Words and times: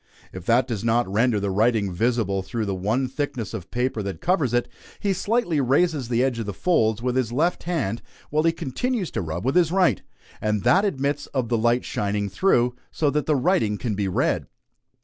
If 0.33 0.47
that 0.47 0.67
does 0.67 0.83
not 0.83 1.07
render 1.07 1.39
the 1.39 1.51
writing 1.51 1.93
visible 1.93 2.41
through 2.41 2.65
the 2.65 2.73
one 2.73 3.07
thickness 3.07 3.53
of 3.53 3.69
paper 3.69 4.01
that 4.01 4.19
covers 4.19 4.51
it, 4.51 4.67
he 4.99 5.13
slightly 5.13 5.61
raises 5.61 6.09
the 6.09 6.23
edge 6.23 6.39
of 6.39 6.47
the 6.47 6.55
folds 6.55 7.03
with 7.03 7.15
his 7.15 7.31
left 7.31 7.65
hand 7.65 8.01
while 8.31 8.41
he 8.41 8.51
continues 8.51 9.11
to 9.11 9.21
rub 9.21 9.45
with 9.45 9.53
his 9.53 9.71
right; 9.71 10.01
and 10.41 10.63
that 10.63 10.85
admits 10.85 11.27
of 11.35 11.49
the 11.49 11.57
light 11.59 11.85
shining 11.85 12.29
through, 12.29 12.75
so 12.89 13.11
that 13.11 13.27
the 13.27 13.35
writing 13.35 13.77
can 13.77 13.93
be 13.93 14.07
read. 14.07 14.47